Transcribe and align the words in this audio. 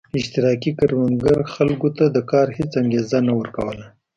اشتراکي 0.19 0.71
کروندو 0.79 1.33
خلکو 1.53 1.89
ته 1.97 2.05
د 2.15 2.17
کار 2.31 2.47
هېڅ 2.57 2.71
انګېزه 2.81 3.19
نه 3.27 3.33
ورکوله 3.39 3.85